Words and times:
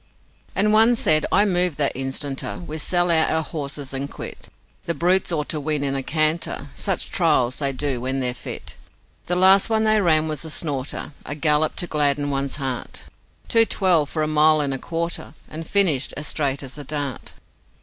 And 0.55 0.73
one 0.73 0.95
said, 0.95 1.27
'I 1.31 1.45
move 1.45 1.75
that 1.77 1.93
instanter 1.95 2.57
We 2.65 2.79
sell 2.79 3.11
out 3.11 3.29
our 3.29 3.43
horses 3.43 3.93
and 3.93 4.09
quit, 4.09 4.49
The 4.87 4.95
brutes 4.95 5.31
ought 5.31 5.47
to 5.49 5.59
win 5.59 5.83
in 5.83 5.93
a 5.95 6.01
canter, 6.01 6.69
Such 6.75 7.11
trials 7.11 7.57
they 7.57 7.71
do 7.71 8.01
when 8.01 8.19
they're 8.19 8.33
fit. 8.33 8.77
The 9.27 9.35
last 9.35 9.69
one 9.69 9.83
they 9.83 10.01
ran 10.01 10.27
was 10.27 10.43
a 10.43 10.49
snorter 10.49 11.11
A 11.23 11.35
gallop 11.35 11.75
to 11.75 11.85
gladden 11.85 12.31
one's 12.31 12.55
heart 12.55 13.03
Two 13.47 13.63
twelve 13.63 14.09
for 14.09 14.23
a 14.23 14.27
mile 14.27 14.59
and 14.59 14.73
a 14.73 14.79
quarter, 14.79 15.35
And 15.47 15.67
finished 15.67 16.15
as 16.17 16.25
straight 16.25 16.63
as 16.63 16.79
a 16.79 16.83
dart. 16.83 17.33